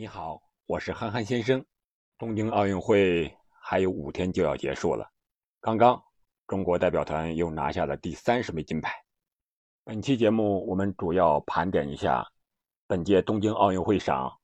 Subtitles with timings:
[0.00, 1.62] 你好，我是憨憨先生。
[2.16, 5.06] 东京奥运会还有五天就要结束了，
[5.60, 6.02] 刚刚
[6.46, 8.94] 中国代表团又拿下了第三十枚金牌。
[9.84, 12.26] 本期节目我们主要盘点一下
[12.86, 14.34] 本届东京奥运会上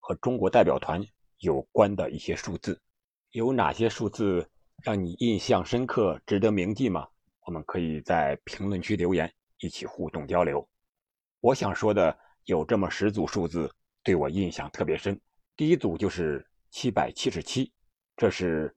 [0.00, 1.04] 和中国代表团
[1.40, 2.80] 有关的一些数字，
[3.32, 4.50] 有哪些数字
[4.82, 7.06] 让你印象深刻、值得铭记吗？
[7.44, 10.66] 我们可以在评论区留言，一起互动交流。
[11.40, 13.70] 我想说的有这么十组数字。
[14.04, 15.18] 对我印象特别深，
[15.56, 17.72] 第一组就是七百七十七，
[18.14, 18.72] 这是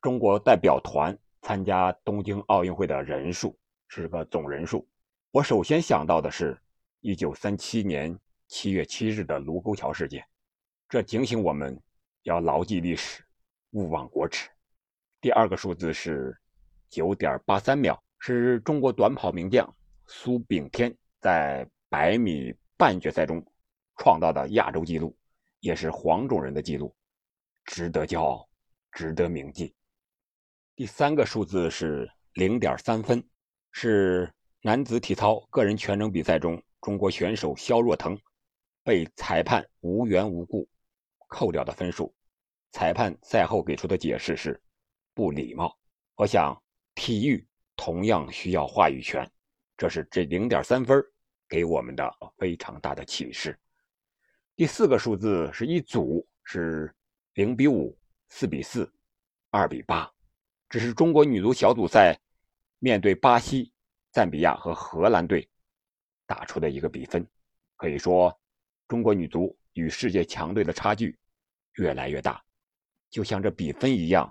[0.00, 4.88] 中国代表团参加东京奥运会的人数，是个总人数。
[5.32, 6.56] 我首先想到的是
[7.00, 8.16] 一九三七年
[8.46, 10.24] 七月七日的卢沟桥事件，
[10.88, 11.76] 这警醒我们
[12.22, 13.24] 要牢记历史，
[13.72, 14.48] 勿忘国耻。
[15.20, 16.34] 第二个数字是
[16.88, 19.68] 九点八三秒，是中国短跑名将
[20.06, 23.44] 苏炳添在百米半决赛中。
[24.02, 25.14] 创造的亚洲纪录，
[25.60, 26.96] 也是黄种人的纪录，
[27.66, 28.48] 值得骄傲，
[28.92, 29.74] 值得铭记。
[30.74, 33.22] 第三个数字是零点三分，
[33.72, 38.18] 是男子体操个人全能比赛中，中国选手肖若腾
[38.82, 40.66] 被裁判无缘无故
[41.28, 42.10] 扣掉的分数。
[42.72, 44.58] 裁判赛后给出的解释是
[45.12, 45.76] 不礼貌。
[46.14, 46.58] 我想，
[46.94, 49.30] 体育同样需要话语权，
[49.76, 51.04] 这是这零点三分
[51.46, 53.58] 给我们的非常大的启示。
[54.56, 56.94] 第四个数字是一组，是
[57.32, 57.96] 零比五、
[58.28, 58.92] 四比四、
[59.48, 60.12] 二比八，
[60.68, 62.18] 这是中国女足小组赛
[62.78, 63.72] 面对巴西、
[64.10, 65.48] 赞比亚和荷兰队
[66.26, 67.26] 打出的一个比分。
[67.76, 68.38] 可以说，
[68.86, 71.18] 中国女足与世界强队的差距
[71.76, 72.44] 越来越大，
[73.08, 74.30] 就像这比分一样，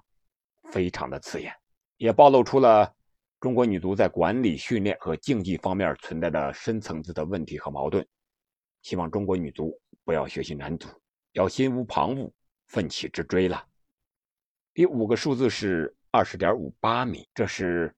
[0.72, 1.52] 非常的刺眼，
[1.98, 2.94] 也暴露出了
[3.40, 8.08] 中国女足在管理、训练和竞技方面存在的深层次的问题和矛盾。
[8.84, 9.76] 希望中国女足。
[10.10, 10.90] 不要学习男足，
[11.34, 12.32] 要心无旁骛，
[12.66, 13.64] 奋起直追了。
[14.74, 17.96] 第五个数字是二十点五八米，这是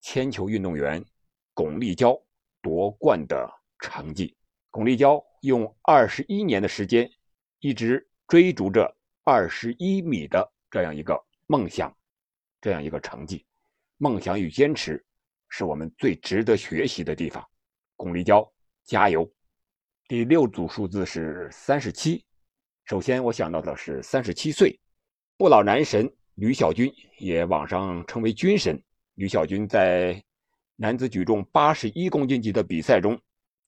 [0.00, 1.04] 铅球运动员
[1.52, 2.18] 巩立姣
[2.62, 3.46] 夺冠的
[3.78, 4.34] 成绩。
[4.70, 7.12] 巩立姣用二十一年的时间，
[7.58, 11.94] 一直追逐着二十一米的这样一个梦想，
[12.62, 13.44] 这样一个成绩。
[13.98, 15.04] 梦想与坚持
[15.50, 17.46] 是我们最值得学习的地方。
[17.96, 18.50] 巩立姣，
[18.82, 19.30] 加油！
[20.10, 22.24] 第六组数字是三十七。
[22.84, 24.76] 首先，我想到的是三十七岁，
[25.36, 28.82] 不老男神吕小军，也网上称为“军神”。
[29.14, 30.20] 吕小军在
[30.74, 33.16] 男子举重八十一公斤级的比赛中，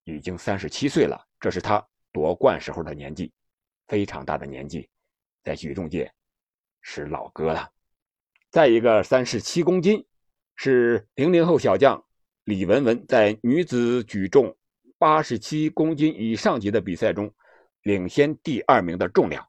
[0.02, 3.32] 已经三十七岁了，这是他夺冠时候的年纪，
[3.86, 4.88] 非常大的年纪，
[5.44, 6.12] 在举重界
[6.81, 7.70] 是老哥了。
[8.50, 10.04] 再一个，三十七公斤
[10.56, 12.04] 是零零后小将
[12.42, 14.56] 李文文在女子举重。
[15.02, 17.28] 八十七公斤以上级的比赛中，
[17.82, 19.44] 领先第二名的重量，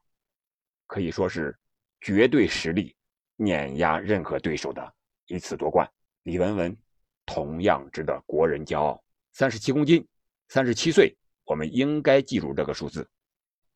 [0.88, 1.56] 可以说是
[2.00, 2.96] 绝对实力
[3.36, 4.92] 碾压任何对手的
[5.28, 5.88] 一次夺冠。
[6.24, 6.76] 李文文
[7.24, 9.00] 同样值得国人骄傲。
[9.32, 10.04] 三十七公斤，
[10.48, 13.08] 三十七岁，我们应该记住这个数字。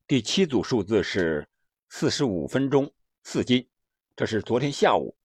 [0.08, 1.48] 第七组数字是
[1.90, 3.64] 四十五分钟四金，
[4.16, 5.16] 这是昨天下午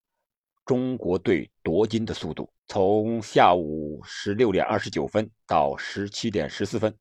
[0.65, 2.51] 中国队夺金的速度。
[2.67, 6.95] 从下午十六点二十九分到十七点十四分，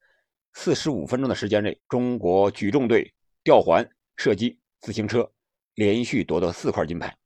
[0.55, 3.15] 四十五分钟的时间内，中国举重队
[3.45, 5.31] 吊环、射击、自行车
[5.75, 7.17] 连续夺得四块金牌。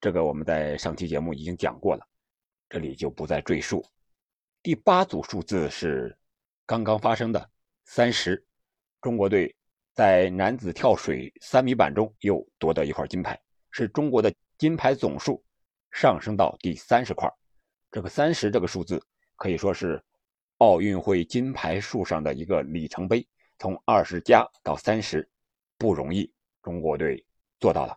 [0.00, 2.06] 这个我们在上期节目已经讲过了，
[2.68, 3.84] 这里就不再赘述。
[4.62, 6.16] 第八组数字是
[6.66, 7.50] 刚刚发生的
[7.86, 8.44] 三十，
[9.00, 9.52] 中国队
[9.94, 15.42] 在男子跳水三米板中又夺得一块金牌，是中国的金牌总数
[15.90, 17.30] 上升到第三十块。
[17.90, 19.02] 这个三十这个数字
[19.36, 20.02] 可以说是
[20.58, 23.26] 奥运会金牌数上的一个里程碑，
[23.58, 25.28] 从二十加到三十
[25.78, 26.30] 不容易，
[26.62, 27.24] 中国队
[27.60, 27.96] 做到了。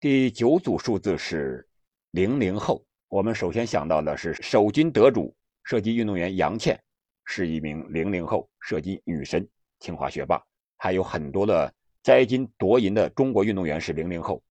[0.00, 1.68] 第九组数字是
[2.12, 5.34] 零零后，我们首先想到的是首金得主
[5.64, 6.80] 射击运动员杨倩，
[7.24, 9.46] 是一名零零后射击女神，
[9.80, 10.40] 清华学霸，
[10.76, 11.72] 还有很多的
[12.02, 14.42] 摘金夺银的中国运动员是零零后，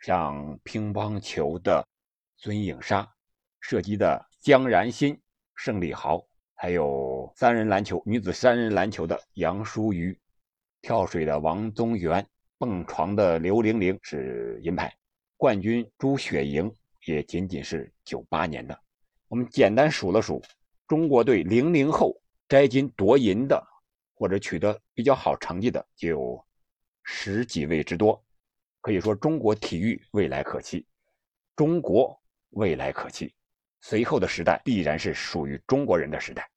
[0.00, 1.84] 像乒乓球的
[2.42, 3.06] 孙颖莎。
[3.60, 5.20] 射击的江然新、
[5.54, 10.18] 盛李豪，还有三人篮球女子三人篮球的杨舒瑜，
[10.80, 12.26] 跳水的王宗源，
[12.56, 14.90] 蹦床的刘玲玲是银牌
[15.36, 16.72] 冠军，朱雪莹
[17.04, 18.80] 也仅仅是九八年的。
[19.28, 20.42] 我们简单数了数，
[20.88, 23.62] 中国队零零后摘金夺银的，
[24.14, 26.42] 或者取得比较好成绩的，就有
[27.02, 28.24] 十几位之多。
[28.80, 30.86] 可以说，中国体育未来可期，
[31.54, 32.18] 中国
[32.50, 33.32] 未来可期。
[33.80, 36.48] 随后的时代必然是属于中国人的时代。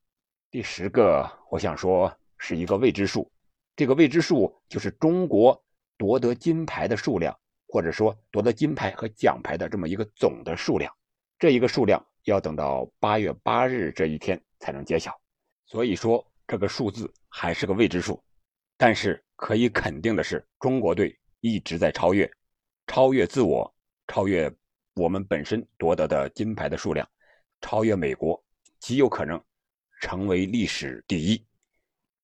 [0.51, 3.31] 第十个，我想说是一个未知数，
[3.75, 5.63] 这个未知数就是中国
[5.97, 7.37] 夺得金牌的数量，
[7.67, 10.93] 或者说夺得金牌和奖牌的这么一个总的数量。
[11.39, 15.19] 这一个数量要等到八月八日这一天才能揭晓。
[15.65, 18.21] 所以说，这个数字还是个未知数。
[18.77, 22.29] 但是可以肯定的是，中国队一直在超越，
[22.87, 23.73] 超越自我，
[24.07, 24.53] 超越
[24.95, 27.07] 我们本身夺得的金牌的数量，
[27.61, 28.41] 超越美国，
[28.79, 29.43] 极有可能
[30.01, 31.45] 成为历史第一。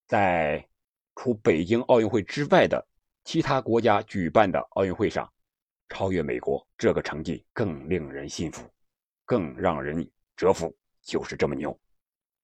[0.07, 0.63] 在
[1.16, 2.88] 除北京奥运会之外的
[3.24, 5.31] 其他国家举办的奥运会上，
[5.89, 8.69] 超越美国，这个成绩更令人信服，
[9.25, 10.07] 更让人
[10.38, 11.77] 折服，就是这么牛，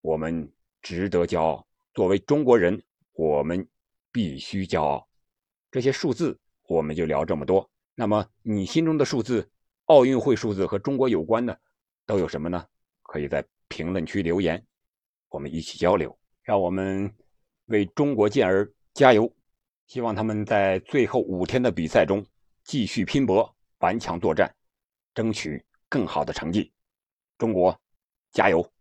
[0.01, 0.51] 我们
[0.81, 1.67] 值得骄傲。
[1.93, 2.81] 作为中国人，
[3.13, 3.67] 我们
[4.11, 5.07] 必须骄傲。
[5.71, 7.69] 这些数字我们就聊这么多。
[7.93, 9.49] 那么你心中的数字，
[9.85, 11.59] 奥运会数字和中国有关的
[12.05, 12.65] 都有什么呢？
[13.03, 14.63] 可以在评论区留言，
[15.29, 17.13] 我们一起交流，让我们。
[17.67, 19.27] 为中国健儿加油！
[19.87, 22.23] 希望他们在最后五天的比赛中
[22.63, 24.55] 继续拼搏、顽强作战，
[25.15, 26.71] 争取更好的成绩。
[27.39, 27.75] 中国，
[28.31, 28.71] 加油！